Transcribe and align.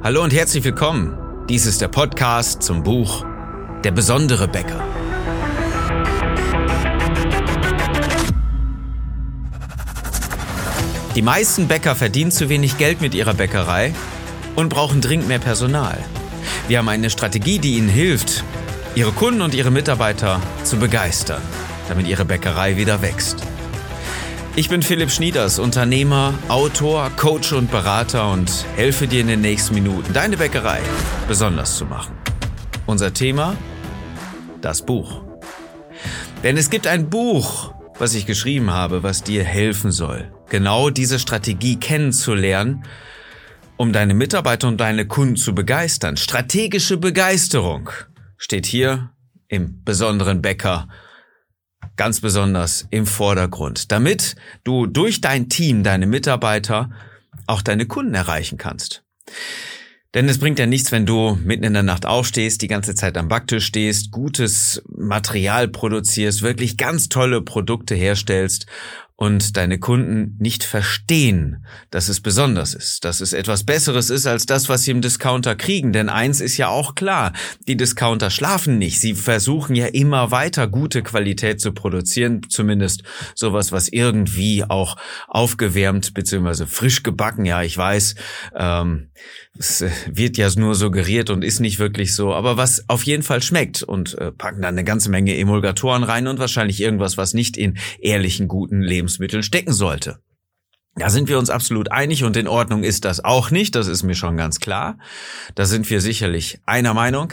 Hallo 0.00 0.22
und 0.22 0.32
herzlich 0.32 0.62
willkommen. 0.62 1.18
Dies 1.48 1.66
ist 1.66 1.80
der 1.80 1.88
Podcast 1.88 2.62
zum 2.62 2.84
Buch 2.84 3.26
Der 3.82 3.90
besondere 3.90 4.46
Bäcker. 4.46 4.80
Die 11.16 11.20
meisten 11.20 11.66
Bäcker 11.66 11.96
verdienen 11.96 12.30
zu 12.30 12.48
wenig 12.48 12.78
Geld 12.78 13.00
mit 13.00 13.12
ihrer 13.12 13.34
Bäckerei 13.34 13.92
und 14.54 14.68
brauchen 14.68 15.00
dringend 15.00 15.26
mehr 15.26 15.40
Personal. 15.40 15.98
Wir 16.68 16.78
haben 16.78 16.88
eine 16.88 17.10
Strategie, 17.10 17.58
die 17.58 17.76
ihnen 17.76 17.88
hilft, 17.88 18.44
ihre 18.94 19.10
Kunden 19.10 19.42
und 19.42 19.52
ihre 19.52 19.72
Mitarbeiter 19.72 20.40
zu 20.62 20.76
begeistern, 20.76 21.42
damit 21.88 22.06
ihre 22.06 22.24
Bäckerei 22.24 22.76
wieder 22.76 23.02
wächst. 23.02 23.47
Ich 24.58 24.68
bin 24.68 24.82
Philipp 24.82 25.12
Schnieders, 25.12 25.60
Unternehmer, 25.60 26.34
Autor, 26.48 27.10
Coach 27.10 27.52
und 27.52 27.70
Berater 27.70 28.32
und 28.32 28.66
helfe 28.74 29.06
dir 29.06 29.20
in 29.20 29.28
den 29.28 29.40
nächsten 29.40 29.72
Minuten, 29.72 30.12
deine 30.12 30.36
Bäckerei 30.36 30.80
besonders 31.28 31.76
zu 31.76 31.84
machen. 31.84 32.16
Unser 32.84 33.14
Thema? 33.14 33.56
Das 34.60 34.82
Buch. 34.82 35.22
Denn 36.42 36.56
es 36.56 36.70
gibt 36.70 36.88
ein 36.88 37.08
Buch, 37.08 37.72
was 38.00 38.14
ich 38.14 38.26
geschrieben 38.26 38.72
habe, 38.72 39.04
was 39.04 39.22
dir 39.22 39.44
helfen 39.44 39.92
soll, 39.92 40.32
genau 40.48 40.90
diese 40.90 41.20
Strategie 41.20 41.76
kennenzulernen, 41.76 42.82
um 43.76 43.92
deine 43.92 44.14
Mitarbeiter 44.14 44.66
und 44.66 44.80
deine 44.80 45.06
Kunden 45.06 45.36
zu 45.36 45.54
begeistern. 45.54 46.16
Strategische 46.16 46.96
Begeisterung 46.96 47.90
steht 48.36 48.66
hier 48.66 49.10
im 49.46 49.84
besonderen 49.84 50.42
Bäcker 50.42 50.88
ganz 51.98 52.20
besonders 52.20 52.86
im 52.90 53.04
Vordergrund, 53.04 53.92
damit 53.92 54.36
du 54.64 54.86
durch 54.86 55.20
dein 55.20 55.50
Team, 55.50 55.82
deine 55.82 56.06
Mitarbeiter 56.06 56.90
auch 57.46 57.60
deine 57.60 57.84
Kunden 57.84 58.14
erreichen 58.14 58.56
kannst. 58.56 59.04
Denn 60.14 60.26
es 60.26 60.38
bringt 60.38 60.58
ja 60.58 60.64
nichts, 60.64 60.90
wenn 60.90 61.04
du 61.04 61.38
mitten 61.44 61.64
in 61.64 61.74
der 61.74 61.82
Nacht 61.82 62.06
aufstehst, 62.06 62.62
die 62.62 62.68
ganze 62.68 62.94
Zeit 62.94 63.18
am 63.18 63.28
Backtisch 63.28 63.66
stehst, 63.66 64.10
gutes 64.10 64.82
Material 64.88 65.68
produzierst, 65.68 66.40
wirklich 66.40 66.78
ganz 66.78 67.10
tolle 67.10 67.42
Produkte 67.42 67.94
herstellst 67.94 68.66
und 69.20 69.56
deine 69.56 69.80
Kunden 69.80 70.36
nicht 70.38 70.62
verstehen, 70.62 71.66
dass 71.90 72.08
es 72.08 72.20
besonders 72.20 72.72
ist, 72.72 73.04
dass 73.04 73.20
es 73.20 73.32
etwas 73.32 73.64
Besseres 73.64 74.10
ist 74.10 74.28
als 74.28 74.46
das, 74.46 74.68
was 74.68 74.84
sie 74.84 74.92
im 74.92 75.02
Discounter 75.02 75.56
kriegen. 75.56 75.92
Denn 75.92 76.08
eins 76.08 76.40
ist 76.40 76.56
ja 76.56 76.68
auch 76.68 76.94
klar, 76.94 77.32
die 77.66 77.76
Discounter 77.76 78.30
schlafen 78.30 78.78
nicht. 78.78 79.00
Sie 79.00 79.14
versuchen 79.14 79.74
ja 79.74 79.86
immer 79.86 80.30
weiter 80.30 80.68
gute 80.68 81.02
Qualität 81.02 81.60
zu 81.60 81.72
produzieren, 81.72 82.42
zumindest 82.48 83.02
sowas, 83.34 83.72
was 83.72 83.88
irgendwie 83.88 84.62
auch 84.62 84.96
aufgewärmt 85.26 86.14
bzw. 86.14 86.66
frisch 86.66 87.02
gebacken. 87.02 87.44
Ja, 87.44 87.64
ich 87.64 87.76
weiß, 87.76 88.14
ähm, 88.54 89.08
es 89.58 89.80
äh, 89.80 89.90
wird 90.06 90.36
ja 90.36 90.48
nur 90.56 90.76
suggeriert 90.76 91.30
und 91.30 91.42
ist 91.42 91.58
nicht 91.58 91.80
wirklich 91.80 92.14
so, 92.14 92.32
aber 92.32 92.56
was 92.56 92.88
auf 92.88 93.02
jeden 93.02 93.24
Fall 93.24 93.42
schmeckt 93.42 93.82
und 93.82 94.16
äh, 94.16 94.30
packen 94.30 94.62
dann 94.62 94.74
eine 94.74 94.84
ganze 94.84 95.10
Menge 95.10 95.36
Emulgatoren 95.36 96.04
rein 96.04 96.28
und 96.28 96.38
wahrscheinlich 96.38 96.80
irgendwas, 96.80 97.16
was 97.16 97.34
nicht 97.34 97.56
in 97.56 97.76
ehrlichen, 98.00 98.46
guten 98.46 98.80
Lebensmitteln 99.08 99.42
stecken 99.42 99.72
sollte. 99.72 100.18
Da 100.94 101.10
sind 101.10 101.28
wir 101.28 101.38
uns 101.38 101.50
absolut 101.50 101.90
einig 101.92 102.24
und 102.24 102.36
in 102.36 102.48
Ordnung 102.48 102.82
ist 102.82 103.04
das 103.04 103.24
auch 103.24 103.50
nicht, 103.50 103.74
das 103.74 103.86
ist 103.86 104.02
mir 104.02 104.14
schon 104.14 104.36
ganz 104.36 104.58
klar. 104.58 104.98
Da 105.54 105.64
sind 105.64 105.88
wir 105.90 106.00
sicherlich 106.00 106.60
einer 106.66 106.92
Meinung, 106.92 107.32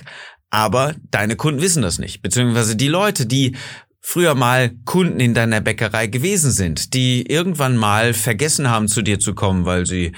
aber 0.51 0.95
deine 1.09 1.35
Kunden 1.35 1.61
wissen 1.61 1.81
das 1.81 1.97
nicht, 1.97 2.21
beziehungsweise 2.21 2.75
die 2.75 2.87
Leute, 2.87 3.25
die 3.25 3.57
früher 4.01 4.35
mal 4.35 4.71
Kunden 4.85 5.19
in 5.19 5.33
deiner 5.33 5.61
Bäckerei 5.61 6.05
gewesen 6.05 6.51
sind, 6.51 6.93
die 6.93 7.25
irgendwann 7.25 7.75
mal 7.75 8.13
vergessen 8.13 8.69
haben, 8.69 8.87
zu 8.87 9.01
dir 9.01 9.19
zu 9.19 9.33
kommen, 9.33 9.65
weil 9.65 9.87
sie 9.87 10.11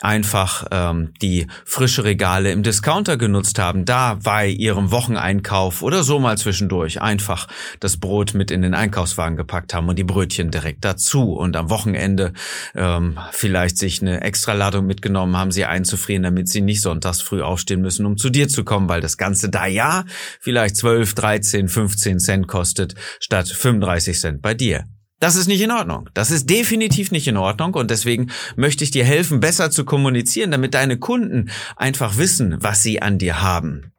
einfach 0.00 0.66
ähm, 0.70 1.12
die 1.20 1.46
frische 1.64 2.04
Regale 2.04 2.52
im 2.52 2.62
Discounter 2.62 3.16
genutzt 3.16 3.58
haben, 3.58 3.84
da 3.84 4.18
bei 4.22 4.48
ihrem 4.48 4.90
Wocheneinkauf 4.90 5.82
oder 5.82 6.02
so 6.02 6.18
mal 6.18 6.38
zwischendurch 6.38 7.00
einfach 7.00 7.48
das 7.80 7.96
Brot 7.96 8.34
mit 8.34 8.50
in 8.50 8.62
den 8.62 8.74
Einkaufswagen 8.74 9.36
gepackt 9.36 9.74
haben 9.74 9.88
und 9.88 9.98
die 9.98 10.04
Brötchen 10.04 10.50
direkt 10.50 10.84
dazu 10.84 11.32
und 11.32 11.56
am 11.56 11.70
Wochenende 11.70 12.32
ähm, 12.74 13.18
vielleicht 13.32 13.78
sich 13.78 14.00
eine 14.00 14.20
Extraladung 14.20 14.86
mitgenommen 14.86 15.36
haben, 15.36 15.50
sie 15.50 15.64
einzufrieren, 15.64 16.22
damit 16.22 16.48
sie 16.48 16.60
nicht 16.60 16.82
sonntags 16.82 17.20
früh 17.20 17.42
aufstehen 17.42 17.80
müssen, 17.80 18.06
um 18.06 18.16
zu 18.16 18.30
dir 18.30 18.48
zu 18.48 18.64
kommen, 18.64 18.88
weil 18.88 19.00
das 19.00 19.16
Ganze 19.16 19.48
da 19.48 19.66
ja 19.66 20.04
vielleicht 20.40 20.76
12, 20.76 21.14
13, 21.14 21.68
15 21.68 22.20
Cent 22.20 22.48
kostet 22.48 22.94
statt 23.20 23.48
35 23.48 24.18
Cent 24.18 24.42
bei 24.42 24.54
dir. 24.54 24.84
Das 25.20 25.34
ist 25.34 25.48
nicht 25.48 25.60
in 25.60 25.70
Ordnung. 25.70 26.08
Das 26.14 26.30
ist 26.30 26.48
definitiv 26.48 27.10
nicht 27.10 27.26
in 27.26 27.36
Ordnung 27.36 27.74
und 27.74 27.90
deswegen 27.90 28.30
möchte 28.56 28.84
ich 28.84 28.90
dir 28.90 29.04
helfen, 29.04 29.40
besser 29.40 29.70
zu 29.70 29.84
kommunizieren, 29.84 30.50
damit 30.50 30.74
deine 30.74 30.98
Kunden 30.98 31.50
einfach 31.76 32.16
wissen, 32.18 32.56
was 32.60 32.82
sie 32.82 33.02
an 33.02 33.18
dir 33.18 33.42
haben. 33.42 33.92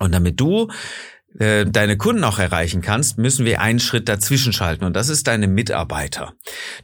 Und 0.00 0.12
damit 0.12 0.40
du 0.40 0.68
äh, 1.38 1.66
deine 1.66 1.96
Kunden 1.96 2.24
auch 2.24 2.38
erreichen 2.38 2.80
kannst, 2.80 3.18
müssen 3.18 3.44
wir 3.44 3.60
einen 3.60 3.80
Schritt 3.80 4.08
dazwischen 4.08 4.52
schalten 4.52 4.84
und 4.84 4.96
das 4.96 5.08
ist 5.08 5.26
deine 5.26 5.46
Mitarbeiter. 5.46 6.32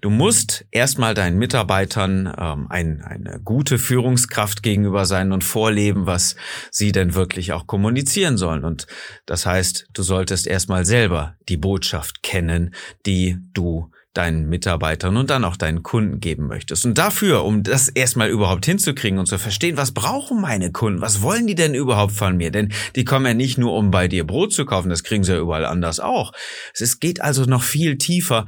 Du 0.00 0.10
musst 0.10 0.66
erstmal 0.70 1.14
deinen 1.14 1.38
Mitarbeitern 1.38 2.32
ähm, 2.38 2.66
ein, 2.68 3.02
eine 3.02 3.40
gute 3.42 3.78
Führungskraft 3.78 4.62
gegenüber 4.62 5.06
sein 5.06 5.32
und 5.32 5.44
vorleben, 5.44 6.06
was 6.06 6.36
sie 6.70 6.92
denn 6.92 7.14
wirklich 7.14 7.52
auch 7.52 7.66
kommunizieren 7.66 8.36
sollen. 8.36 8.64
Und 8.64 8.86
das 9.26 9.46
heißt, 9.46 9.88
du 9.92 10.02
solltest 10.02 10.46
erstmal 10.46 10.84
selber 10.84 11.36
die 11.48 11.56
Botschaft 11.56 12.22
kennen, 12.22 12.74
die 13.06 13.38
du 13.54 13.90
deinen 14.14 14.48
Mitarbeitern 14.48 15.16
und 15.16 15.28
dann 15.28 15.44
auch 15.44 15.56
deinen 15.56 15.82
Kunden 15.82 16.20
geben 16.20 16.46
möchtest. 16.46 16.86
Und 16.86 16.96
dafür, 16.96 17.44
um 17.44 17.62
das 17.62 17.88
erstmal 17.88 18.30
überhaupt 18.30 18.64
hinzukriegen 18.64 19.18
und 19.18 19.26
zu 19.26 19.38
verstehen, 19.38 19.76
was 19.76 19.92
brauchen 19.92 20.40
meine 20.40 20.72
Kunden, 20.72 21.00
was 21.00 21.20
wollen 21.20 21.46
die 21.46 21.56
denn 21.56 21.74
überhaupt 21.74 22.12
von 22.12 22.36
mir? 22.36 22.50
Denn 22.50 22.72
die 22.94 23.04
kommen 23.04 23.26
ja 23.26 23.34
nicht 23.34 23.58
nur, 23.58 23.74
um 23.74 23.90
bei 23.90 24.08
dir 24.08 24.24
Brot 24.24 24.52
zu 24.52 24.64
kaufen, 24.64 24.88
das 24.88 25.02
kriegen 25.02 25.24
sie 25.24 25.32
ja 25.32 25.38
überall 25.38 25.66
anders 25.66 26.00
auch. 26.00 26.32
Es 26.74 27.00
geht 27.00 27.20
also 27.20 27.44
noch 27.44 27.62
viel 27.62 27.98
tiefer 27.98 28.46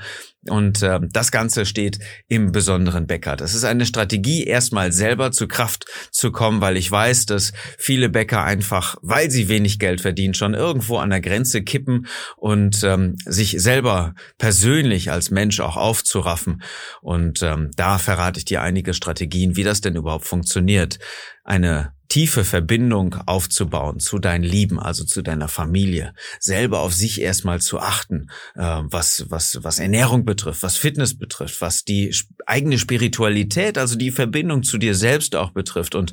und 0.48 0.82
äh, 0.82 1.00
das 1.10 1.30
Ganze 1.30 1.66
steht 1.66 1.98
im 2.28 2.52
besonderen 2.52 3.06
Bäcker. 3.06 3.36
Das 3.36 3.54
ist 3.54 3.64
eine 3.64 3.86
Strategie, 3.86 4.44
erstmal 4.44 4.92
selber 4.92 5.32
zu 5.32 5.48
Kraft 5.48 5.86
zu 6.10 6.32
kommen, 6.32 6.60
weil 6.60 6.76
ich 6.76 6.90
weiß, 6.90 7.26
dass 7.26 7.52
viele 7.78 8.08
Bäcker 8.08 8.44
einfach, 8.44 8.96
weil 9.02 9.30
sie 9.30 9.48
wenig 9.48 9.78
Geld 9.78 10.00
verdienen, 10.00 10.34
schon 10.34 10.54
irgendwo 10.54 10.98
an 10.98 11.10
der 11.10 11.20
Grenze 11.20 11.62
kippen 11.62 12.06
und 12.36 12.82
ähm, 12.84 13.16
sich 13.24 13.56
selber 13.58 14.14
persönlich 14.38 15.10
als 15.10 15.30
Mensch 15.30 15.60
auch 15.60 15.76
aufzuraffen. 15.76 16.62
Und 17.02 17.42
ähm, 17.42 17.70
da 17.76 17.98
verrate 17.98 18.38
ich 18.38 18.44
dir 18.44 18.62
einige 18.62 18.94
Strategien, 18.94 19.56
wie 19.56 19.64
das 19.64 19.80
denn 19.80 19.96
überhaupt 19.96 20.26
funktioniert. 20.26 20.98
Eine 21.44 21.95
tiefe 22.08 22.44
Verbindung 22.44 23.16
aufzubauen 23.26 24.00
zu 24.00 24.18
deinen 24.18 24.44
Lieben, 24.44 24.78
also 24.78 25.04
zu 25.04 25.22
deiner 25.22 25.48
Familie, 25.48 26.14
selber 26.38 26.80
auf 26.80 26.94
sich 26.94 27.20
erstmal 27.20 27.60
zu 27.60 27.78
achten, 27.80 28.28
äh, 28.54 28.82
was, 28.82 29.26
was, 29.28 29.62
was 29.62 29.78
Ernährung 29.78 30.24
betrifft, 30.24 30.62
was 30.62 30.76
Fitness 30.76 31.18
betrifft, 31.18 31.60
was 31.60 31.84
die 31.84 32.14
eigene 32.46 32.78
Spiritualität, 32.78 33.78
also 33.78 33.96
die 33.96 34.10
Verbindung 34.10 34.62
zu 34.62 34.78
dir 34.78 34.94
selbst 34.94 35.36
auch 35.36 35.50
betrifft 35.50 35.94
und 35.94 36.12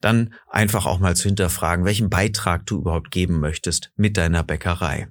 dann 0.00 0.34
einfach 0.48 0.86
auch 0.86 0.98
mal 0.98 1.16
zu 1.16 1.24
hinterfragen, 1.24 1.84
welchen 1.84 2.10
Beitrag 2.10 2.66
du 2.66 2.78
überhaupt 2.78 3.10
geben 3.10 3.40
möchtest 3.40 3.90
mit 3.96 4.16
deiner 4.16 4.42
Bäckerei. 4.42 5.08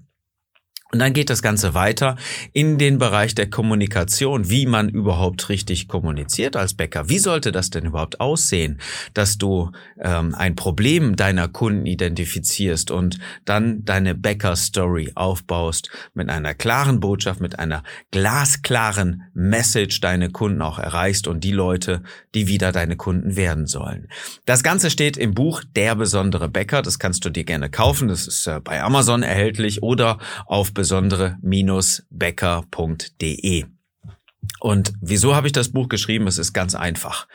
Und 0.93 0.99
dann 0.99 1.13
geht 1.13 1.31
das 1.31 1.41
Ganze 1.41 1.73
weiter 1.73 2.17
in 2.51 2.77
den 2.77 2.99
Bereich 2.99 3.33
der 3.33 3.49
Kommunikation, 3.49 4.51
wie 4.51 4.67
man 4.67 4.89
überhaupt 4.89 5.49
richtig 5.49 5.87
kommuniziert 5.87 6.55
als 6.55 6.75
Bäcker. 6.75 7.09
Wie 7.09 7.17
sollte 7.17 7.51
das 7.51 7.71
denn 7.71 7.87
überhaupt 7.87 8.19
aussehen, 8.19 8.79
dass 9.15 9.39
du 9.39 9.71
ähm, 9.99 10.35
ein 10.35 10.55
Problem 10.55 11.15
deiner 11.15 11.47
Kunden 11.47 11.87
identifizierst 11.87 12.91
und 12.91 13.17
dann 13.43 13.83
deine 13.85 14.13
Bäcker-Story 14.13 15.13
aufbaust 15.15 15.89
mit 16.13 16.29
einer 16.29 16.53
klaren 16.53 16.99
Botschaft, 16.99 17.41
mit 17.41 17.57
einer 17.57 17.81
glasklaren 18.11 19.23
Message 19.33 19.99
deine 19.99 20.29
Kunden 20.29 20.61
auch 20.61 20.77
erreichst 20.77 21.27
und 21.27 21.43
die 21.43 21.53
Leute, 21.53 22.03
die 22.35 22.47
wieder 22.47 22.71
deine 22.71 22.97
Kunden 22.97 23.35
werden 23.35 23.65
sollen. 23.65 24.09
Das 24.45 24.61
Ganze 24.61 24.91
steht 24.91 25.17
im 25.17 25.33
Buch 25.33 25.63
Der 25.75 25.95
besondere 25.95 26.49
Bäcker. 26.49 26.83
Das 26.83 26.99
kannst 26.99 27.25
du 27.25 27.31
dir 27.31 27.45
gerne 27.45 27.71
kaufen. 27.71 28.09
Das 28.09 28.27
ist 28.27 28.45
äh, 28.45 28.59
bei 28.63 28.83
Amazon 28.83 29.23
erhältlich 29.23 29.81
oder 29.81 30.19
auf 30.45 30.71
besondere-becker.de. 30.83 33.65
Und 34.59 34.93
wieso 34.99 35.33
habe 35.33 35.47
ich 35.47 35.53
das 35.53 35.71
Buch 35.71 35.87
geschrieben? 35.87 36.27
Es 36.27 36.37
ist 36.37 36.51
ganz 36.51 36.75
einfach. 36.75 37.29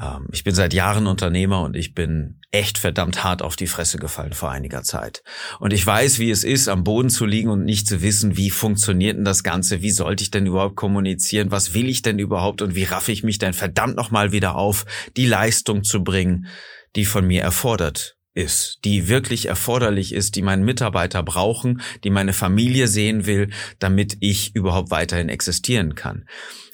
Ähm, 0.00 0.28
ich 0.30 0.44
bin 0.44 0.54
seit 0.54 0.72
Jahren 0.72 1.08
Unternehmer 1.08 1.62
und 1.62 1.74
ich 1.74 1.92
bin 1.92 2.38
echt 2.52 2.78
verdammt 2.78 3.24
hart 3.24 3.42
auf 3.42 3.56
die 3.56 3.66
Fresse 3.66 3.98
gefallen 3.98 4.32
vor 4.32 4.52
einiger 4.52 4.84
Zeit. 4.84 5.24
Und 5.58 5.72
ich 5.72 5.84
weiß, 5.84 6.20
wie 6.20 6.30
es 6.30 6.44
ist, 6.44 6.68
am 6.68 6.84
Boden 6.84 7.10
zu 7.10 7.26
liegen 7.26 7.48
und 7.48 7.64
nicht 7.64 7.88
zu 7.88 8.00
wissen, 8.00 8.36
wie 8.36 8.50
funktioniert 8.50 9.16
denn 9.16 9.24
das 9.24 9.42
Ganze, 9.42 9.82
wie 9.82 9.90
sollte 9.90 10.22
ich 10.22 10.30
denn 10.30 10.46
überhaupt 10.46 10.76
kommunizieren, 10.76 11.50
was 11.50 11.74
will 11.74 11.88
ich 11.88 12.02
denn 12.02 12.20
überhaupt 12.20 12.62
und 12.62 12.76
wie 12.76 12.84
raffe 12.84 13.10
ich 13.10 13.24
mich 13.24 13.38
denn 13.38 13.54
verdammt 13.54 13.96
nochmal 13.96 14.30
wieder 14.30 14.54
auf, 14.54 14.84
die 15.16 15.26
Leistung 15.26 15.82
zu 15.82 16.04
bringen, 16.04 16.46
die 16.94 17.06
von 17.06 17.26
mir 17.26 17.42
erfordert 17.42 18.16
ist, 18.34 18.78
die 18.84 19.08
wirklich 19.08 19.46
erforderlich 19.46 20.14
ist, 20.14 20.36
die 20.36 20.42
meine 20.42 20.64
Mitarbeiter 20.64 21.22
brauchen, 21.22 21.82
die 22.04 22.10
meine 22.10 22.32
Familie 22.32 22.88
sehen 22.88 23.26
will, 23.26 23.50
damit 23.78 24.16
ich 24.20 24.54
überhaupt 24.54 24.90
weiterhin 24.90 25.28
existieren 25.28 25.94
kann. 25.94 26.26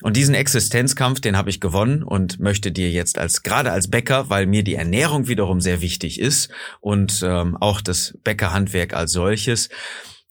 Und 0.03 0.17
diesen 0.17 0.35
Existenzkampf, 0.35 1.21
den 1.21 1.37
habe 1.37 1.51
ich 1.51 1.61
gewonnen 1.61 2.05
und 2.05 2.39
möchte 2.39 2.71
dir 2.71 2.91
jetzt 2.91 3.19
als 3.19 3.43
gerade 3.43 3.73
als 3.73 3.89
Bäcker, 3.89 4.31
weil 4.31 4.47
mir 4.47 4.63
die 4.63 4.77
Ernährung 4.77 5.27
wiederum 5.27 5.61
sehr 5.61 5.81
wichtig 5.81 6.21
ist 6.21 6.51
und 6.81 7.23
ähm, 7.25 7.57
auch 7.57 7.81
das 7.81 8.17
Bäckerhandwerk 8.23 8.95
als 8.95 9.11
solches, 9.11 9.69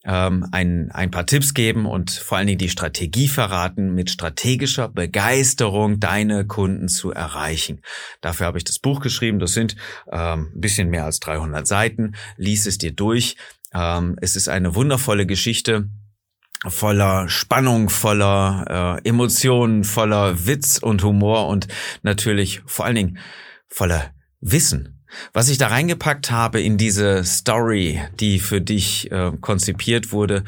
ähm, 0.07 0.47
ein, 0.51 0.89
ein 0.91 1.11
paar 1.11 1.25
Tipps 1.25 1.53
geben 1.53 1.85
und 1.85 2.11
vor 2.11 2.37
allen 2.37 2.47
Dingen 2.47 2.59
die 2.59 2.69
Strategie 2.69 3.27
verraten, 3.27 3.93
mit 3.93 4.09
strategischer 4.09 4.87
Begeisterung 4.87 5.99
deine 5.99 6.47
Kunden 6.47 6.87
zu 6.87 7.11
erreichen. 7.11 7.81
Dafür 8.21 8.47
habe 8.47 8.57
ich 8.57 8.63
das 8.63 8.79
Buch 8.79 9.01
geschrieben. 9.01 9.39
Das 9.39 9.53
sind 9.53 9.75
ähm, 10.11 10.51
ein 10.55 10.61
bisschen 10.61 10.89
mehr 10.89 11.05
als 11.05 11.19
300 11.19 11.67
Seiten. 11.67 12.15
Lies 12.37 12.65
es 12.65 12.77
dir 12.77 12.93
durch. 12.93 13.35
Ähm, 13.73 14.17
es 14.21 14.35
ist 14.35 14.47
eine 14.47 14.73
wundervolle 14.73 15.25
Geschichte 15.25 15.89
voller 16.65 17.29
Spannung, 17.29 17.89
voller 17.89 18.99
äh, 19.03 19.07
Emotionen, 19.07 19.83
voller 19.83 20.47
Witz 20.47 20.79
und 20.79 21.03
Humor 21.03 21.47
und 21.49 21.67
natürlich 22.01 22.63
vor 22.65 22.85
allen 22.85 22.95
Dingen 22.95 23.19
voller 23.67 24.11
Wissen. 24.41 24.96
Was 25.33 25.49
ich 25.49 25.57
da 25.57 25.67
reingepackt 25.67 26.31
habe 26.31 26.61
in 26.61 26.77
diese 26.77 27.23
Story, 27.23 28.01
die 28.19 28.39
für 28.39 28.61
dich 28.61 29.11
äh, 29.11 29.31
konzipiert 29.39 30.11
wurde, 30.11 30.43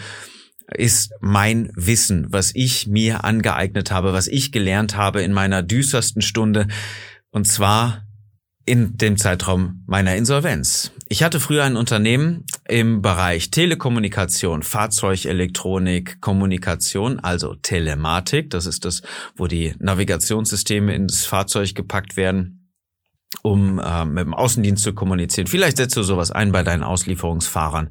ist 0.73 1.11
mein 1.19 1.71
Wissen, 1.75 2.27
was 2.29 2.51
ich 2.53 2.87
mir 2.87 3.23
angeeignet 3.23 3.91
habe, 3.91 4.13
was 4.13 4.27
ich 4.27 4.51
gelernt 4.51 4.95
habe 4.95 5.21
in 5.21 5.33
meiner 5.33 5.63
düstersten 5.63 6.21
Stunde, 6.21 6.67
und 7.31 7.47
zwar 7.47 8.05
in 8.65 8.97
dem 8.97 9.17
Zeitraum 9.17 9.83
meiner 9.87 10.15
Insolvenz. 10.15 10.91
Ich 11.07 11.23
hatte 11.23 11.39
früher 11.39 11.63
ein 11.63 11.75
Unternehmen 11.75 12.45
im 12.67 13.01
Bereich 13.01 13.49
Telekommunikation, 13.49 14.61
Fahrzeugelektronik, 14.61 16.21
Kommunikation, 16.21 17.19
also 17.19 17.55
Telematik. 17.55 18.51
Das 18.51 18.67
ist 18.67 18.85
das, 18.85 19.01
wo 19.35 19.47
die 19.47 19.73
Navigationssysteme 19.79 20.93
ins 20.93 21.25
Fahrzeug 21.25 21.73
gepackt 21.73 22.15
werden 22.15 22.58
um 23.41 23.79
äh, 23.79 24.05
mit 24.05 24.25
dem 24.25 24.33
Außendienst 24.33 24.83
zu 24.83 24.93
kommunizieren. 24.93 25.47
Vielleicht 25.47 25.77
setzt 25.77 25.95
du 25.95 26.03
sowas 26.03 26.31
ein 26.31 26.51
bei 26.51 26.63
deinen 26.63 26.83
Auslieferungsfahrern. 26.83 27.89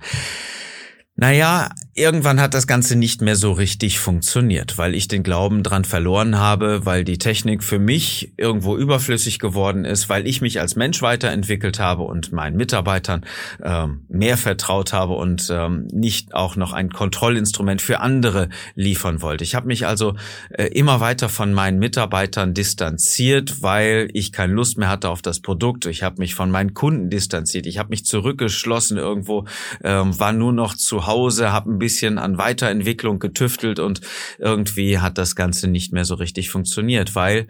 Naja, 1.17 1.71
irgendwann 1.99 2.41
hat 2.41 2.55
das 2.55 2.67
Ganze 2.67 2.97
nicht 2.97 3.21
mehr 3.21 3.37
so 3.37 3.53
richtig 3.53 3.99
funktioniert, 3.99 4.79
weil 4.79 4.95
ich 4.95 5.09
den 5.09 5.23
Glauben 5.23 5.63
dran 5.63 5.85
verloren 5.85 6.39
habe, 6.39 6.87
weil 6.87 7.05
die 7.05 7.19
Technik 7.19 7.65
für 7.65 7.79
mich 7.79 8.33
irgendwo 8.37 8.77
überflüssig 8.77 9.39
geworden 9.39 9.85
ist, 9.85 10.09
weil 10.09 10.27
ich 10.27 10.41
mich 10.41 10.61
als 10.61 10.77
Mensch 10.77 11.03
weiterentwickelt 11.03 11.79
habe 11.79 12.03
und 12.03 12.33
meinen 12.33 12.57
Mitarbeitern 12.57 13.25
ähm, 13.63 14.03
mehr 14.09 14.37
vertraut 14.37 14.93
habe 14.93 15.15
und 15.15 15.49
ähm, 15.51 15.89
nicht 15.93 16.35
auch 16.35 16.57
noch 16.57 16.73
ein 16.73 16.91
Kontrollinstrument 16.91 17.83
für 17.83 18.01
andere 18.01 18.49
liefern 18.75 19.21
wollte. 19.21 19.45
Ich 19.45 19.55
habe 19.55 19.67
mich 19.67 19.87
also 19.87 20.15
äh, 20.51 20.67
immer 20.67 21.01
weiter 21.01 21.29
von 21.29 21.53
meinen 21.53 21.79
Mitarbeitern 21.79 22.55
distanziert, 22.55 23.63
weil 23.63 24.09
ich 24.13 24.33
keine 24.33 24.53
Lust 24.53 24.79
mehr 24.79 24.89
hatte 24.89 25.09
auf 25.09 25.23
das 25.23 25.41
Produkt. 25.41 25.87
Ich 25.87 26.03
habe 26.03 26.17
mich 26.19 26.35
von 26.35 26.51
meinen 26.51 26.75
Kunden 26.75 27.11
distanziert. 27.11 27.67
Ich 27.67 27.79
habe 27.79 27.91
mich 27.91 28.05
zurückgeschlossen 28.05 28.97
irgendwo, 28.97 29.47
ähm, 29.83 30.19
war 30.19 30.33
nur 30.33 30.53
noch 30.53 30.75
zu 30.75 31.07
Hause, 31.07 31.53
habe 31.53 31.71
ein 31.71 31.79
bisschen 31.89 32.19
an 32.19 32.37
Weiterentwicklung 32.37 33.19
getüftelt 33.19 33.79
und 33.79 34.03
irgendwie 34.39 34.99
hat 34.99 35.17
das 35.17 35.35
Ganze 35.35 35.69
nicht 35.69 35.91
mehr 35.91 36.05
so 36.05 36.17
richtig 36.17 36.51
funktioniert, 36.51 37.15
weil 37.15 37.49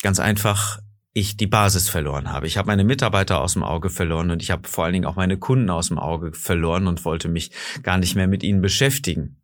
ganz 0.00 0.20
einfach 0.20 0.78
ich 1.12 1.36
die 1.36 1.48
Basis 1.48 1.88
verloren 1.88 2.30
habe. 2.30 2.46
Ich 2.46 2.56
habe 2.56 2.68
meine 2.68 2.84
Mitarbeiter 2.84 3.40
aus 3.40 3.54
dem 3.54 3.64
Auge 3.64 3.90
verloren 3.90 4.30
und 4.30 4.44
ich 4.44 4.52
habe 4.52 4.68
vor 4.68 4.84
allen 4.84 4.92
Dingen 4.92 5.06
auch 5.06 5.16
meine 5.16 5.38
Kunden 5.38 5.68
aus 5.68 5.88
dem 5.88 5.98
Auge 5.98 6.32
verloren 6.32 6.86
und 6.86 7.04
wollte 7.04 7.28
mich 7.28 7.50
gar 7.82 7.98
nicht 7.98 8.14
mehr 8.14 8.28
mit 8.28 8.44
ihnen 8.44 8.60
beschäftigen. 8.60 9.42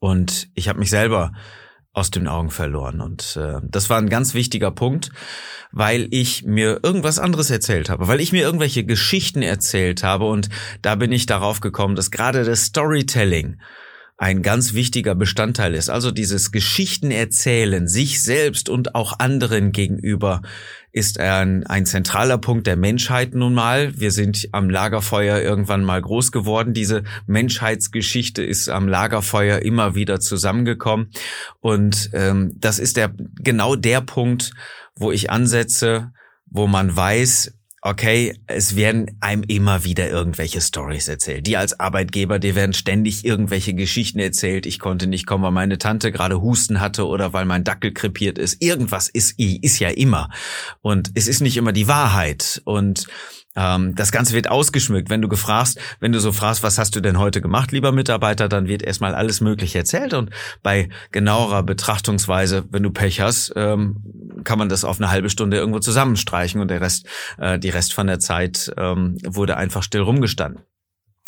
Und 0.00 0.48
ich 0.54 0.68
habe 0.68 0.80
mich 0.80 0.90
selber 0.90 1.32
aus 1.94 2.10
den 2.10 2.28
Augen 2.28 2.50
verloren. 2.50 3.00
Und 3.00 3.38
äh, 3.40 3.60
das 3.62 3.88
war 3.88 3.98
ein 3.98 4.10
ganz 4.10 4.34
wichtiger 4.34 4.72
Punkt, 4.72 5.10
weil 5.72 6.08
ich 6.10 6.44
mir 6.44 6.80
irgendwas 6.82 7.18
anderes 7.18 7.50
erzählt 7.50 7.88
habe, 7.88 8.08
weil 8.08 8.20
ich 8.20 8.32
mir 8.32 8.42
irgendwelche 8.42 8.84
Geschichten 8.84 9.42
erzählt 9.42 10.02
habe. 10.02 10.26
Und 10.26 10.50
da 10.82 10.96
bin 10.96 11.12
ich 11.12 11.26
darauf 11.26 11.60
gekommen, 11.60 11.94
dass 11.94 12.10
gerade 12.10 12.44
das 12.44 12.64
Storytelling 12.64 13.58
ein 14.24 14.40
ganz 14.40 14.72
wichtiger 14.72 15.14
Bestandteil 15.14 15.74
ist. 15.74 15.90
Also 15.90 16.10
dieses 16.10 16.50
Geschichten 16.50 17.10
erzählen, 17.10 17.86
sich 17.86 18.22
selbst 18.22 18.70
und 18.70 18.94
auch 18.94 19.18
anderen 19.18 19.70
gegenüber, 19.70 20.40
ist 20.92 21.20
ein, 21.20 21.66
ein 21.66 21.84
zentraler 21.84 22.38
Punkt 22.38 22.66
der 22.66 22.76
Menschheit 22.76 23.34
nun 23.34 23.52
mal. 23.52 23.92
Wir 24.00 24.10
sind 24.10 24.48
am 24.52 24.70
Lagerfeuer 24.70 25.40
irgendwann 25.42 25.84
mal 25.84 26.00
groß 26.00 26.32
geworden. 26.32 26.72
Diese 26.72 27.04
Menschheitsgeschichte 27.26 28.42
ist 28.42 28.70
am 28.70 28.88
Lagerfeuer 28.88 29.58
immer 29.58 29.94
wieder 29.94 30.20
zusammengekommen. 30.20 31.10
Und 31.60 32.08
ähm, 32.14 32.52
das 32.56 32.78
ist 32.78 32.96
der 32.96 33.12
genau 33.42 33.76
der 33.76 34.00
Punkt, 34.00 34.52
wo 34.96 35.12
ich 35.12 35.30
ansetze, 35.30 36.12
wo 36.46 36.66
man 36.66 36.96
weiß, 36.96 37.52
okay, 37.86 38.34
es 38.46 38.76
werden 38.76 39.18
einem 39.20 39.42
immer 39.42 39.84
wieder 39.84 40.08
irgendwelche 40.08 40.62
Stories 40.62 41.06
erzählt. 41.06 41.46
Die 41.46 41.58
als 41.58 41.78
Arbeitgeber, 41.78 42.38
dir 42.38 42.54
werden 42.54 42.72
ständig 42.72 43.26
irgendwelche 43.26 43.74
Geschichten 43.74 44.18
erzählt. 44.18 44.64
Ich 44.64 44.78
konnte 44.78 45.06
nicht 45.06 45.26
kommen, 45.26 45.44
weil 45.44 45.50
meine 45.50 45.76
Tante 45.76 46.10
gerade 46.10 46.40
Husten 46.40 46.80
hatte 46.80 47.06
oder 47.06 47.34
weil 47.34 47.44
mein 47.44 47.62
Dackel 47.62 47.92
krepiert 47.92 48.38
ist. 48.38 48.62
Irgendwas 48.62 49.10
ist, 49.10 49.38
ist 49.38 49.78
ja 49.80 49.90
immer. 49.90 50.30
Und 50.80 51.10
es 51.14 51.28
ist 51.28 51.42
nicht 51.42 51.58
immer 51.58 51.72
die 51.72 51.86
Wahrheit. 51.86 52.62
Und 52.64 53.06
ähm, 53.56 53.94
das 53.94 54.12
Ganze 54.12 54.34
wird 54.34 54.48
ausgeschmückt. 54.48 55.10
Wenn 55.10 55.22
du 55.22 55.28
gefragst, 55.28 55.78
wenn 56.00 56.12
du 56.12 56.20
so 56.20 56.32
fragst, 56.32 56.62
was 56.62 56.78
hast 56.78 56.96
du 56.96 57.00
denn 57.00 57.18
heute 57.18 57.40
gemacht, 57.40 57.72
lieber 57.72 57.92
Mitarbeiter, 57.92 58.48
dann 58.48 58.66
wird 58.66 58.82
erstmal 58.82 59.14
alles 59.14 59.40
Mögliche 59.40 59.78
erzählt 59.78 60.14
und 60.14 60.30
bei 60.62 60.88
genauerer 61.12 61.62
Betrachtungsweise, 61.62 62.64
wenn 62.70 62.82
du 62.82 62.90
Pech 62.90 63.20
hast, 63.20 63.52
ähm, 63.56 63.96
kann 64.44 64.58
man 64.58 64.68
das 64.68 64.84
auf 64.84 65.00
eine 65.00 65.10
halbe 65.10 65.30
Stunde 65.30 65.56
irgendwo 65.56 65.78
zusammenstreichen 65.78 66.60
und 66.60 66.68
der 66.68 66.80
Rest, 66.80 67.06
äh, 67.38 67.58
die 67.58 67.70
Rest 67.70 67.94
von 67.94 68.06
der 68.06 68.20
Zeit 68.20 68.72
ähm, 68.76 69.16
wurde 69.24 69.56
einfach 69.56 69.82
still 69.82 70.02
rumgestanden 70.02 70.62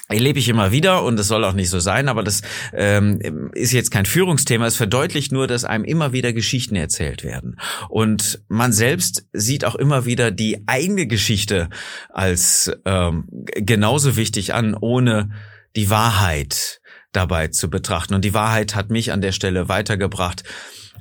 erlebe 0.08 0.38
ich 0.38 0.48
immer 0.48 0.72
wieder 0.72 1.02
und 1.02 1.18
es 1.18 1.28
soll 1.28 1.44
auch 1.44 1.52
nicht 1.52 1.70
so 1.70 1.80
sein, 1.80 2.08
aber 2.08 2.22
das 2.22 2.42
ähm, 2.72 3.50
ist 3.54 3.72
jetzt 3.72 3.90
kein 3.90 4.06
Führungsthema. 4.06 4.66
Es 4.66 4.76
verdeutlicht 4.76 5.32
nur, 5.32 5.46
dass 5.46 5.64
einem 5.64 5.84
immer 5.84 6.12
wieder 6.12 6.32
Geschichten 6.32 6.76
erzählt 6.76 7.24
werden 7.24 7.58
und 7.88 8.42
man 8.48 8.72
selbst 8.72 9.26
sieht 9.32 9.64
auch 9.64 9.74
immer 9.74 10.06
wieder 10.06 10.30
die 10.30 10.62
eigene 10.66 11.06
Geschichte 11.06 11.68
als 12.10 12.70
ähm, 12.84 13.26
genauso 13.54 14.16
wichtig 14.16 14.54
an, 14.54 14.74
ohne 14.74 15.30
die 15.74 15.90
Wahrheit 15.90 16.80
dabei 17.12 17.48
zu 17.48 17.68
betrachten. 17.68 18.14
Und 18.14 18.24
die 18.24 18.34
Wahrheit 18.34 18.74
hat 18.74 18.90
mich 18.90 19.12
an 19.12 19.20
der 19.20 19.32
Stelle 19.32 19.68
weitergebracht 19.68 20.44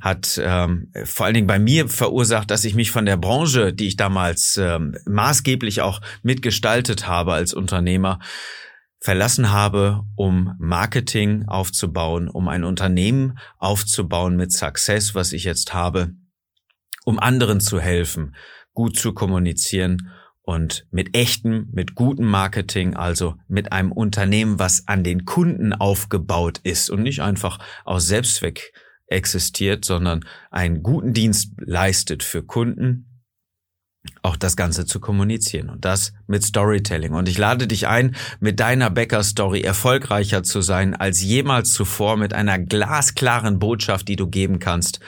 hat 0.00 0.38
ähm, 0.42 0.92
vor 1.04 1.26
allen 1.26 1.34
Dingen 1.34 1.46
bei 1.46 1.58
mir 1.58 1.88
verursacht, 1.88 2.50
dass 2.50 2.64
ich 2.64 2.74
mich 2.74 2.90
von 2.90 3.06
der 3.06 3.16
Branche, 3.16 3.72
die 3.72 3.88
ich 3.88 3.96
damals 3.96 4.56
ähm, 4.56 4.94
maßgeblich 5.06 5.80
auch 5.80 6.00
mitgestaltet 6.22 7.08
habe 7.08 7.32
als 7.32 7.54
Unternehmer, 7.54 8.20
verlassen 9.06 9.52
habe, 9.52 10.02
um 10.16 10.56
Marketing 10.58 11.44
aufzubauen, 11.46 12.28
um 12.28 12.48
ein 12.48 12.64
Unternehmen 12.64 13.38
aufzubauen 13.56 14.34
mit 14.34 14.50
Success, 14.50 15.14
was 15.14 15.32
ich 15.32 15.44
jetzt 15.44 15.72
habe, 15.72 16.10
um 17.04 17.20
anderen 17.20 17.60
zu 17.60 17.78
helfen, 17.78 18.34
gut 18.74 18.98
zu 18.98 19.12
kommunizieren 19.12 20.10
und 20.42 20.88
mit 20.90 21.16
echtem, 21.16 21.68
mit 21.70 21.94
gutem 21.94 22.26
Marketing, 22.26 22.96
also 22.96 23.36
mit 23.46 23.70
einem 23.70 23.92
Unternehmen, 23.92 24.58
was 24.58 24.88
an 24.88 25.04
den 25.04 25.24
Kunden 25.24 25.72
aufgebaut 25.72 26.58
ist 26.64 26.90
und 26.90 27.04
nicht 27.04 27.22
einfach 27.22 27.60
aus 27.84 28.08
Selbstzweck 28.08 28.72
existiert, 29.06 29.84
sondern 29.84 30.24
einen 30.50 30.82
guten 30.82 31.12
Dienst 31.12 31.52
leistet 31.58 32.24
für 32.24 32.42
Kunden, 32.42 33.22
auch 34.26 34.36
das 34.36 34.56
Ganze 34.56 34.86
zu 34.86 34.98
kommunizieren 34.98 35.70
und 35.70 35.84
das 35.84 36.12
mit 36.26 36.42
Storytelling. 36.42 37.12
Und 37.12 37.28
ich 37.28 37.38
lade 37.38 37.66
dich 37.66 37.86
ein, 37.86 38.16
mit 38.40 38.58
deiner 38.58 38.90
Bäcker-Story 38.90 39.60
erfolgreicher 39.60 40.42
zu 40.42 40.60
sein 40.60 40.94
als 40.94 41.22
jemals 41.22 41.72
zuvor 41.72 42.16
mit 42.16 42.32
einer 42.34 42.58
glasklaren 42.58 43.58
Botschaft, 43.58 44.08
die 44.08 44.16
du 44.16 44.26
geben 44.26 44.58
kannst, 44.58 45.00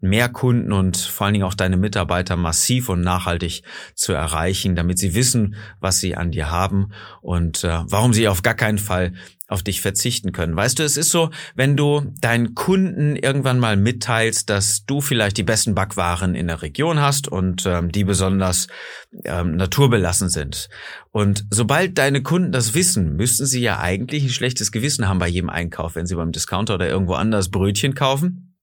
mehr 0.00 0.28
Kunden 0.28 0.72
und 0.72 0.96
vor 0.96 1.26
allen 1.26 1.34
Dingen 1.34 1.44
auch 1.44 1.54
deine 1.54 1.76
Mitarbeiter 1.76 2.36
massiv 2.36 2.88
und 2.88 3.00
nachhaltig 3.00 3.62
zu 3.94 4.12
erreichen, 4.12 4.76
damit 4.76 4.98
sie 4.98 5.14
wissen, 5.14 5.56
was 5.80 5.98
sie 5.98 6.16
an 6.16 6.30
dir 6.30 6.50
haben 6.50 6.92
und 7.20 7.64
äh, 7.64 7.80
warum 7.86 8.14
sie 8.14 8.28
auf 8.28 8.42
gar 8.42 8.54
keinen 8.54 8.78
Fall 8.78 9.12
auf 9.50 9.62
dich 9.62 9.80
verzichten 9.80 10.32
können. 10.32 10.56
Weißt 10.56 10.78
du, 10.78 10.84
es 10.84 10.96
ist 10.96 11.10
so, 11.10 11.30
wenn 11.54 11.76
du 11.76 12.12
deinen 12.20 12.54
Kunden 12.54 13.16
irgendwann 13.16 13.58
mal 13.58 13.76
mitteilst, 13.76 14.48
dass 14.48 14.86
du 14.86 15.00
vielleicht 15.00 15.36
die 15.36 15.42
besten 15.42 15.74
Backwaren 15.74 16.34
in 16.34 16.46
der 16.46 16.62
Region 16.62 17.00
hast 17.00 17.26
und 17.26 17.66
ähm, 17.66 17.90
die 17.90 18.04
besonders 18.04 18.59
ähm, 19.24 19.56
naturbelassen 19.56 20.28
sind. 20.28 20.68
Und 21.12 21.44
sobald 21.50 21.98
deine 21.98 22.22
Kunden 22.22 22.52
das 22.52 22.74
wissen, 22.74 23.16
müssten 23.16 23.46
sie 23.46 23.60
ja 23.60 23.80
eigentlich 23.80 24.24
ein 24.24 24.30
schlechtes 24.30 24.72
Gewissen 24.72 25.08
haben 25.08 25.18
bei 25.18 25.28
jedem 25.28 25.50
Einkauf, 25.50 25.94
wenn 25.94 26.06
sie 26.06 26.14
beim 26.14 26.32
Discounter 26.32 26.74
oder 26.74 26.88
irgendwo 26.88 27.14
anders 27.14 27.50
Brötchen 27.50 27.94
kaufen 27.94 28.54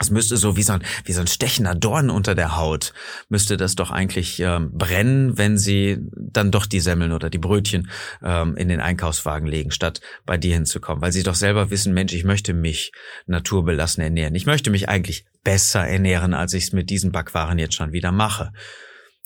Es 0.00 0.10
müsste 0.10 0.36
so 0.36 0.56
wie 0.56 0.62
so 0.62 0.74
ein, 0.74 0.82
wie 1.04 1.12
so 1.12 1.20
ein 1.20 1.28
stechender 1.28 1.74
Dorn 1.74 2.10
unter 2.10 2.34
der 2.34 2.56
Haut, 2.56 2.92
müsste 3.28 3.56
das 3.56 3.76
doch 3.76 3.90
eigentlich 3.90 4.40
ähm, 4.40 4.70
brennen, 4.72 5.38
wenn 5.38 5.56
sie 5.56 5.98
dann 6.16 6.50
doch 6.50 6.66
die 6.66 6.80
Semmeln 6.80 7.12
oder 7.12 7.30
die 7.30 7.38
Brötchen 7.38 7.88
ähm, 8.22 8.56
in 8.56 8.68
den 8.68 8.80
Einkaufswagen 8.80 9.46
legen, 9.46 9.70
statt 9.70 10.00
bei 10.26 10.36
dir 10.36 10.54
hinzukommen. 10.54 11.00
Weil 11.00 11.12
sie 11.12 11.22
doch 11.22 11.36
selber 11.36 11.70
wissen, 11.70 11.94
Mensch, 11.94 12.12
ich 12.12 12.24
möchte 12.24 12.54
mich 12.54 12.92
naturbelassen 13.26 14.02
ernähren. 14.02 14.34
Ich 14.34 14.46
möchte 14.46 14.70
mich 14.70 14.88
eigentlich 14.88 15.26
besser 15.44 15.86
ernähren, 15.86 16.34
als 16.34 16.54
ich 16.54 16.64
es 16.64 16.72
mit 16.72 16.90
diesen 16.90 17.12
Backwaren 17.12 17.58
jetzt 17.58 17.74
schon 17.74 17.92
wieder 17.92 18.10
mache. 18.10 18.52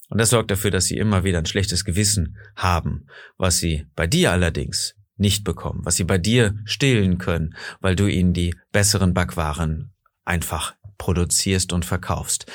Und 0.08 0.18
das 0.18 0.30
sorgt 0.30 0.50
dafür, 0.50 0.70
dass 0.70 0.86
sie 0.86 0.96
immer 0.96 1.24
wieder 1.24 1.38
ein 1.38 1.46
schlechtes 1.46 1.84
Gewissen 1.84 2.36
haben, 2.56 3.06
was 3.36 3.58
sie 3.58 3.86
bei 3.94 4.06
dir 4.06 4.32
allerdings 4.32 4.94
nicht 5.16 5.44
bekommen, 5.44 5.80
was 5.84 5.96
sie 5.96 6.04
bei 6.04 6.18
dir 6.18 6.56
stillen 6.64 7.18
können, 7.18 7.54
weil 7.80 7.96
du 7.96 8.06
ihnen 8.06 8.32
die 8.32 8.54
besseren 8.72 9.14
Backwaren 9.14 9.92
einfach 10.24 10.74
produzierst 10.96 11.72
und 11.72 11.84
verkaufst. 11.84 12.46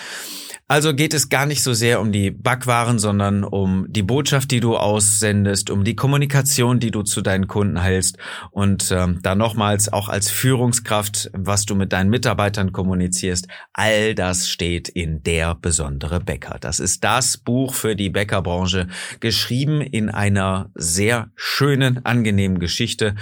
Also 0.70 0.93
geht 0.93 1.13
es 1.13 1.27
gar 1.27 1.46
nicht 1.46 1.62
so 1.62 1.74
sehr 1.74 2.00
um 2.00 2.13
die 2.13 2.32
Backwaren, 2.32 2.98
sondern 2.98 3.43
um 3.43 3.86
die 3.89 4.01
Botschaft, 4.01 4.50
die 4.50 4.62
du 4.62 4.77
aussendest, 4.77 5.70
um 5.70 5.84
die 5.84 5.96
Kommunikation, 5.96 6.79
die 6.79 6.89
du 6.89 7.03
zu 7.03 7.22
deinen 7.22 7.48
Kunden 7.48 7.82
hältst 7.82 8.17
und 8.51 8.89
ähm, 8.91 9.20
da 9.22 9.36
nochmals 9.36 9.91
auch 9.91 10.08
als 10.08 10.32
Führungskraft, 10.32 11.29
was 11.34 11.65
du 11.65 11.75
mit 11.75 11.91
deinen 11.91 12.10
Mitarbeitern 12.10 12.72
kommunizierst. 12.72 13.48
All 13.74 14.15
das 14.15 14.50
steht 14.50 14.88
in 14.88 15.22
der 15.22 15.53
besondere 15.55 16.22
Bäcker. 16.22 16.58
Das 16.62 16.79
ist 16.79 17.03
das 17.03 17.38
Buch 17.38 17.74
für 17.74 17.98
die 17.98 18.10
Bäckerbranche, 18.10 18.88
geschrieben 19.20 19.82
in 19.82 20.10
einer 20.10 20.72
sehr 20.75 21.29
schönen, 21.36 22.05
angenehmen 22.05 22.60
Geschichte, 22.60 23.15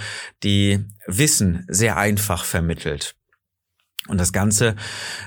die 0.44 0.84
Wissen 1.08 1.66
sehr 1.68 1.96
einfach 1.96 2.44
vermittelt. 2.44 3.16
Und 4.08 4.18
das 4.18 4.32
Ganze 4.32 4.74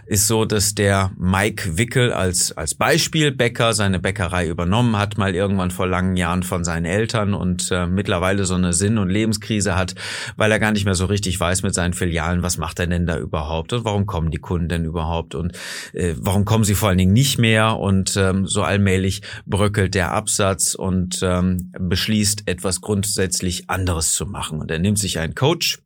ist 0.05 0.27
so, 0.27 0.44
dass 0.44 0.75
der 0.75 1.12
Mike 1.17 1.77
Wickel 1.77 2.12
als, 2.12 2.51
als 2.51 2.75
Beispielbäcker 2.75 3.74
seine 3.74 4.00
Bäckerei 4.00 4.50
übernommen 4.50 4.98
hat, 4.98 5.17
mal 5.17 5.34
irgendwann 5.34 5.72
vor 5.72 5.88
langen 5.88 6.17
Jahren 6.17 6.44
von 6.44 6.65
seinen 6.65 6.84
Eltern 6.84 7.34
und 7.34 7.72
äh, 7.72 7.88
mittlerweile 7.88 8.44
so 8.44 8.55
eine 8.55 8.74
Sinn- 8.74 8.98
und 8.98 9.08
Lebenskrise 9.08 9.77
hat, 9.77 9.96
weil 10.36 10.51
er 10.51 10.60
gar 10.60 10.74
nicht 10.74 10.84
mehr 10.84 10.94
so 10.94 11.05
richtig 11.05 11.39
weiß 11.39 11.63
mit 11.63 11.74
seinen 11.74 11.94
Filialen, 11.94 12.44
was 12.44 12.58
macht 12.58 12.79
er 12.79 12.88
denn 12.88 13.05
da 13.05 13.17
überhaupt 13.17 13.72
und 13.72 13.86
warum 13.86 14.08
kommen 14.08 14.29
die 14.29 14.39
Kunden 14.39 14.67
denn 14.67 14.84
überhaupt 14.84 15.36
und 15.36 15.53
äh, 15.94 16.13
warum 16.17 16.44
kommen 16.44 16.65
sie 16.65 16.75
vor 16.75 16.89
allen 16.89 16.98
Dingen 16.98 17.13
nicht 17.13 17.38
mehr 17.38 17.77
und 17.77 18.17
ähm, 18.17 18.46
so 18.46 18.62
allmählich 18.62 19.22
bröckelt 19.46 19.96
der 19.96 20.12
Absatz 20.12 20.75
und 20.75 21.20
ähm, 21.22 21.72
beschließt, 21.79 22.44
etwas 22.46 22.82
grundsätzlich 22.82 23.70
anderes 23.70 24.15
zu 24.15 24.25
machen. 24.25 24.60
Und 24.60 24.70
er 24.70 24.79
nimmt 24.79 25.00
sich 25.00 25.17
einen 25.17 25.34
Coach, 25.34 25.79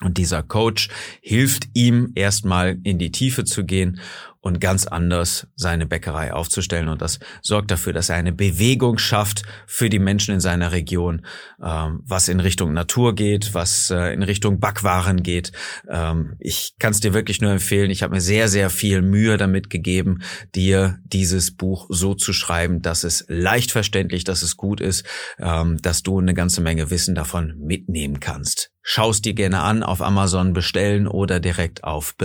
und 0.00 0.18
dieser 0.18 0.42
Coach 0.42 0.88
hilft 1.20 1.68
ihm 1.74 2.12
erstmal 2.14 2.78
in 2.82 2.98
die 2.98 3.12
Tiefe 3.12 3.44
zu 3.44 3.64
gehen 3.64 4.00
und 4.44 4.60
ganz 4.60 4.86
anders 4.86 5.46
seine 5.56 5.86
Bäckerei 5.86 6.34
aufzustellen. 6.34 6.88
Und 6.88 7.00
das 7.00 7.18
sorgt 7.40 7.70
dafür, 7.70 7.94
dass 7.94 8.10
er 8.10 8.16
eine 8.16 8.32
Bewegung 8.32 8.98
schafft 8.98 9.42
für 9.66 9.88
die 9.88 9.98
Menschen 9.98 10.34
in 10.34 10.40
seiner 10.40 10.70
Region, 10.70 11.24
ähm, 11.62 12.02
was 12.04 12.28
in 12.28 12.40
Richtung 12.40 12.74
Natur 12.74 13.14
geht, 13.14 13.54
was 13.54 13.90
äh, 13.90 14.12
in 14.12 14.22
Richtung 14.22 14.60
Backwaren 14.60 15.22
geht. 15.22 15.52
Ähm, 15.88 16.36
ich 16.40 16.74
kann 16.78 16.90
es 16.90 17.00
dir 17.00 17.14
wirklich 17.14 17.40
nur 17.40 17.52
empfehlen. 17.52 17.90
Ich 17.90 18.02
habe 18.02 18.14
mir 18.14 18.20
sehr, 18.20 18.48
sehr 18.48 18.68
viel 18.68 19.00
Mühe 19.00 19.38
damit 19.38 19.70
gegeben, 19.70 20.18
dir 20.54 20.98
dieses 21.04 21.56
Buch 21.56 21.86
so 21.88 22.14
zu 22.14 22.34
schreiben, 22.34 22.82
dass 22.82 23.02
es 23.02 23.24
leicht 23.28 23.70
verständlich, 23.70 24.24
dass 24.24 24.42
es 24.42 24.58
gut 24.58 24.82
ist, 24.82 25.06
ähm, 25.38 25.80
dass 25.80 26.02
du 26.02 26.18
eine 26.18 26.34
ganze 26.34 26.60
Menge 26.60 26.90
Wissen 26.90 27.14
davon 27.14 27.54
mitnehmen 27.58 28.20
kannst. 28.20 28.74
Schaust 28.86 29.24
dir 29.24 29.32
gerne 29.32 29.60
an, 29.60 29.82
auf 29.82 30.02
Amazon 30.02 30.52
bestellen 30.52 31.08
oder 31.08 31.40
direkt 31.40 31.84
auf 31.84 32.18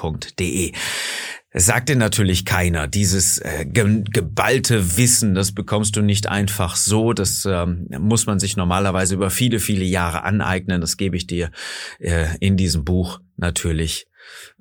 besondere-bäcker.de. 0.00 0.72
Es 1.52 1.66
sagt 1.66 1.88
dir 1.88 1.96
natürlich 1.96 2.44
keiner. 2.44 2.86
Dieses 2.86 3.38
äh, 3.38 3.66
ge 3.66 4.04
geballte 4.08 4.96
Wissen, 4.96 5.34
das 5.34 5.52
bekommst 5.52 5.96
du 5.96 6.00
nicht 6.00 6.28
einfach 6.28 6.76
so. 6.76 7.12
Das 7.12 7.44
ähm, 7.44 7.88
muss 7.98 8.26
man 8.26 8.38
sich 8.38 8.56
normalerweise 8.56 9.16
über 9.16 9.30
viele, 9.30 9.58
viele 9.58 9.84
Jahre 9.84 10.22
aneignen. 10.22 10.80
Das 10.80 10.96
gebe 10.96 11.16
ich 11.16 11.26
dir 11.26 11.50
äh, 11.98 12.36
in 12.38 12.56
diesem 12.56 12.84
Buch 12.84 13.20
natürlich. 13.36 14.06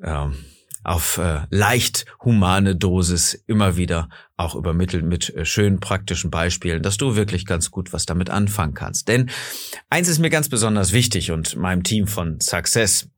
Ähm, 0.03 0.33
auf 0.81 1.17
äh, 1.17 1.41
leicht 1.51 2.05
humane 2.23 2.75
Dosis 2.75 3.33
immer 3.45 3.75
wieder 3.75 4.09
auch 4.37 4.55
übermittelt 4.55 5.03
mit 5.03 5.29
äh, 5.35 5.45
schönen 5.45 5.81
praktischen 5.81 6.31
Beispielen, 6.31 6.81
dass 6.81 6.97
du 6.97 7.15
wirklich 7.15 7.45
ganz 7.45 7.69
gut 7.69 7.91
was 7.91 8.05
damit 8.05 8.29
anfangen 8.29 8.73
kannst. 8.73 9.09
Denn 9.09 9.29
eins 9.89 10.07
ist 10.07 10.19
mir 10.19 10.29
ganz 10.29 10.49
besonders 10.49 10.93
wichtig 10.93 11.31
und 11.31 11.57
meinem 11.57 11.83
Team 11.83 12.07
von 12.07 12.39
Success, 12.39 13.09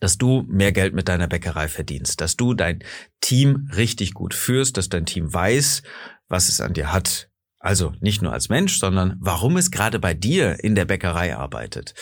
dass 0.00 0.18
du 0.18 0.44
mehr 0.48 0.72
Geld 0.72 0.94
mit 0.94 1.08
deiner 1.08 1.28
Bäckerei 1.28 1.68
verdienst, 1.68 2.20
dass 2.20 2.36
du 2.36 2.54
dein 2.54 2.84
Team 3.20 3.70
richtig 3.74 4.14
gut 4.14 4.34
führst, 4.34 4.76
dass 4.76 4.88
dein 4.88 5.06
Team 5.06 5.32
weiß, 5.32 5.82
was 6.28 6.48
es 6.48 6.60
an 6.60 6.74
dir 6.74 6.92
hat, 6.92 7.28
also 7.58 7.94
nicht 8.00 8.22
nur 8.22 8.32
als 8.32 8.48
Mensch, 8.48 8.78
sondern 8.78 9.16
warum 9.20 9.56
es 9.56 9.70
gerade 9.70 9.98
bei 9.98 10.14
dir 10.14 10.62
in 10.62 10.74
der 10.74 10.84
Bäckerei 10.84 11.36
arbeitet. 11.36 11.94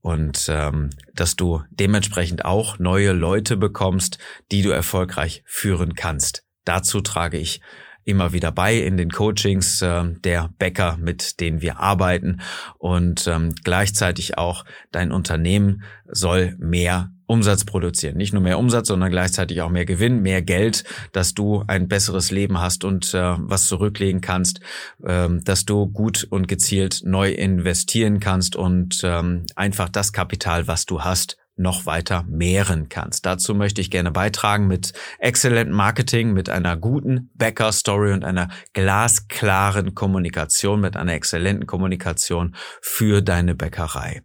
Und 0.00 0.46
ähm, 0.48 0.90
dass 1.14 1.36
du 1.36 1.62
dementsprechend 1.70 2.44
auch 2.44 2.78
neue 2.78 3.12
Leute 3.12 3.56
bekommst, 3.56 4.18
die 4.50 4.62
du 4.62 4.70
erfolgreich 4.70 5.42
führen 5.46 5.94
kannst. 5.94 6.44
Dazu 6.64 7.00
trage 7.00 7.38
ich 7.38 7.60
immer 8.04 8.32
wieder 8.32 8.50
bei 8.52 8.76
in 8.76 8.96
den 8.96 9.10
Coachings 9.10 9.80
äh, 9.82 10.04
der 10.24 10.50
Bäcker, 10.58 10.96
mit 11.00 11.40
denen 11.40 11.62
wir 11.62 11.78
arbeiten. 11.78 12.40
Und 12.78 13.26
ähm, 13.26 13.54
gleichzeitig 13.62 14.38
auch 14.38 14.64
dein 14.90 15.12
Unternehmen 15.12 15.82
soll 16.06 16.56
mehr 16.58 17.10
Umsatz 17.32 17.64
produzieren. 17.64 18.16
Nicht 18.18 18.34
nur 18.34 18.42
mehr 18.42 18.58
Umsatz, 18.58 18.88
sondern 18.88 19.10
gleichzeitig 19.10 19.62
auch 19.62 19.70
mehr 19.70 19.86
Gewinn, 19.86 20.20
mehr 20.20 20.42
Geld, 20.42 20.84
dass 21.12 21.32
du 21.32 21.64
ein 21.66 21.88
besseres 21.88 22.30
Leben 22.30 22.60
hast 22.60 22.84
und 22.84 23.14
äh, 23.14 23.34
was 23.38 23.68
zurücklegen 23.68 24.20
kannst, 24.20 24.60
ähm, 25.06 25.42
dass 25.42 25.64
du 25.64 25.86
gut 25.86 26.26
und 26.28 26.46
gezielt 26.46 27.00
neu 27.04 27.32
investieren 27.32 28.20
kannst 28.20 28.54
und 28.54 29.00
ähm, 29.02 29.46
einfach 29.56 29.88
das 29.88 30.12
Kapital, 30.12 30.68
was 30.68 30.84
du 30.84 31.00
hast, 31.00 31.38
noch 31.56 31.86
weiter 31.86 32.24
mehren 32.28 32.88
kannst. 32.88 33.24
Dazu 33.24 33.54
möchte 33.54 33.80
ich 33.80 33.90
gerne 33.90 34.10
beitragen 34.10 34.66
mit 34.66 34.92
Excellent 35.18 35.70
Marketing, 35.70 36.32
mit 36.32 36.50
einer 36.50 36.76
guten 36.76 37.30
Bäcker-Story 37.34 38.12
und 38.12 38.24
einer 38.24 38.48
glasklaren 38.72 39.94
Kommunikation, 39.94 40.80
mit 40.80 40.96
einer 40.96 41.14
exzellenten 41.14 41.66
Kommunikation 41.66 42.54
für 42.82 43.22
deine 43.22 43.54
Bäckerei. 43.54 44.22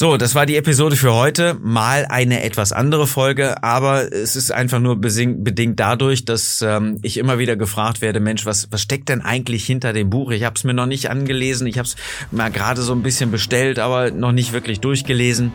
So, 0.00 0.16
das 0.16 0.36
war 0.36 0.46
die 0.46 0.54
Episode 0.54 0.94
für 0.94 1.12
heute. 1.12 1.54
Mal 1.60 2.06
eine 2.08 2.44
etwas 2.44 2.70
andere 2.70 3.08
Folge, 3.08 3.64
aber 3.64 4.12
es 4.12 4.36
ist 4.36 4.52
einfach 4.52 4.78
nur 4.78 5.00
bedingt 5.00 5.80
dadurch, 5.80 6.24
dass 6.24 6.62
ähm, 6.62 7.00
ich 7.02 7.16
immer 7.16 7.40
wieder 7.40 7.56
gefragt 7.56 8.00
werde, 8.00 8.20
Mensch, 8.20 8.46
was, 8.46 8.68
was 8.70 8.80
steckt 8.80 9.08
denn 9.08 9.22
eigentlich 9.22 9.66
hinter 9.66 9.92
dem 9.92 10.08
Buch? 10.08 10.30
Ich 10.30 10.44
habe 10.44 10.54
es 10.54 10.62
mir 10.62 10.72
noch 10.72 10.86
nicht 10.86 11.10
angelesen, 11.10 11.66
ich 11.66 11.78
habe 11.78 11.88
es 11.88 11.96
mal 12.30 12.48
gerade 12.52 12.82
so 12.82 12.92
ein 12.92 13.02
bisschen 13.02 13.32
bestellt, 13.32 13.80
aber 13.80 14.12
noch 14.12 14.30
nicht 14.30 14.52
wirklich 14.52 14.78
durchgelesen. 14.78 15.52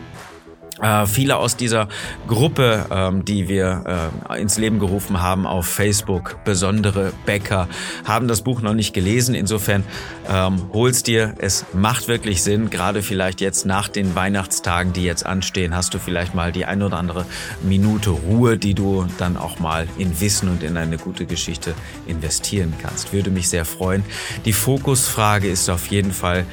Äh, 0.82 1.06
viele 1.06 1.36
aus 1.36 1.56
dieser 1.56 1.88
Gruppe, 2.26 2.86
ähm, 2.90 3.24
die 3.24 3.48
wir 3.48 4.10
äh, 4.28 4.40
ins 4.40 4.58
Leben 4.58 4.80
gerufen 4.80 5.22
haben 5.22 5.46
auf 5.46 5.66
Facebook, 5.66 6.38
besondere 6.44 7.12
Bäcker, 7.26 7.68
haben 8.04 8.26
das 8.26 8.42
Buch 8.42 8.60
noch 8.60 8.74
nicht 8.74 8.92
gelesen. 8.92 9.36
Insofern 9.36 9.84
ähm, 10.28 10.62
hol's 10.72 11.04
dir. 11.04 11.34
Es 11.38 11.64
macht 11.72 12.08
wirklich 12.08 12.42
Sinn. 12.42 12.70
Gerade 12.70 13.02
vielleicht 13.02 13.40
jetzt 13.40 13.66
nach 13.66 13.88
den 13.88 14.16
Weihnachtstagen, 14.16 14.92
die 14.92 15.04
jetzt 15.04 15.24
anstehen, 15.24 15.76
hast 15.76 15.94
du 15.94 15.98
vielleicht 15.98 16.34
mal 16.34 16.50
die 16.50 16.64
ein 16.64 16.82
oder 16.82 16.96
andere 16.96 17.24
Minute 17.62 18.10
Ruhe, 18.10 18.58
die 18.58 18.74
du 18.74 19.06
dann 19.18 19.36
auch 19.36 19.60
mal 19.60 19.86
in 19.96 20.20
Wissen 20.20 20.48
und 20.48 20.64
in 20.64 20.76
eine 20.76 20.98
gute 20.98 21.24
Geschichte 21.24 21.74
investieren 22.06 22.74
kannst. 22.82 23.12
Würde 23.12 23.30
mich 23.30 23.48
sehr 23.48 23.64
freuen. 23.64 24.04
Die 24.44 24.52
Fokusfrage 24.52 25.48
ist 25.48 25.70
auf 25.70 25.86
jeden 25.86 26.12
Fall, 26.12 26.44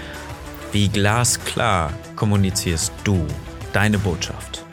wie 0.72 0.90
glasklar 0.90 1.92
kommunizierst 2.16 2.94
du 3.04 3.26
deine 3.74 4.00
Botschaft. 4.00 4.66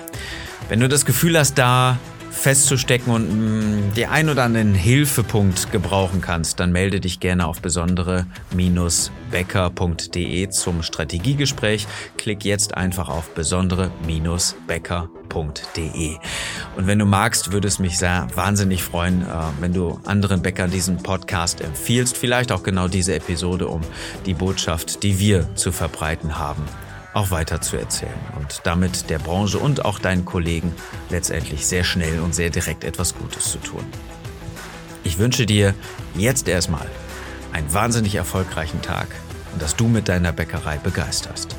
Wenn 0.68 0.80
du 0.80 0.88
das 0.88 1.06
Gefühl 1.06 1.38
hast, 1.38 1.58
da 1.58 1.98
festzustecken 2.38 3.12
und 3.12 3.28
mh, 3.28 3.34
mm, 3.34 3.92
die 3.94 4.06
ein 4.06 4.28
oder 4.28 4.44
anderen 4.44 4.74
Hilfepunkt 4.74 5.72
gebrauchen 5.72 6.20
kannst, 6.20 6.60
dann 6.60 6.70
melde 6.72 7.00
dich 7.00 7.20
gerne 7.20 7.46
auf 7.46 7.60
besondere-becker.de 7.60 10.48
zum 10.50 10.82
Strategiegespräch. 10.82 11.86
Klick 12.16 12.44
jetzt 12.44 12.76
einfach 12.76 13.08
auf 13.08 13.34
besondere-becker.de. 13.34 16.16
Und 16.76 16.86
wenn 16.86 16.98
du 16.98 17.06
magst, 17.06 17.52
würde 17.52 17.68
es 17.68 17.78
mich 17.78 17.98
sehr 17.98 18.26
wahnsinnig 18.34 18.82
freuen, 18.82 19.22
äh, 19.22 19.26
wenn 19.60 19.72
du 19.72 20.00
anderen 20.04 20.42
Bäckern 20.42 20.70
diesen 20.70 21.02
Podcast 21.02 21.60
empfiehlst, 21.60 22.16
vielleicht 22.16 22.52
auch 22.52 22.62
genau 22.62 22.88
diese 22.88 23.14
Episode, 23.14 23.66
um 23.66 23.82
die 24.26 24.34
Botschaft, 24.34 25.02
die 25.02 25.18
wir 25.18 25.54
zu 25.56 25.72
verbreiten 25.72 26.38
haben, 26.38 26.62
auch 27.18 27.30
weiter 27.32 27.60
zu 27.60 27.76
erzählen 27.76 28.18
und 28.38 28.60
damit 28.64 29.10
der 29.10 29.18
Branche 29.18 29.58
und 29.58 29.84
auch 29.84 29.98
deinen 29.98 30.24
Kollegen 30.24 30.72
letztendlich 31.10 31.66
sehr 31.66 31.82
schnell 31.82 32.20
und 32.20 32.34
sehr 32.34 32.50
direkt 32.50 32.84
etwas 32.84 33.14
Gutes 33.14 33.50
zu 33.50 33.58
tun. 33.58 33.84
Ich 35.02 35.18
wünsche 35.18 35.44
dir 35.44 35.74
jetzt 36.16 36.48
erstmal 36.48 36.86
einen 37.52 37.72
wahnsinnig 37.74 38.14
erfolgreichen 38.14 38.82
Tag 38.82 39.08
und 39.52 39.60
dass 39.60 39.74
du 39.74 39.88
mit 39.88 40.08
deiner 40.08 40.32
Bäckerei 40.32 40.76
begeisterst. 40.76 41.56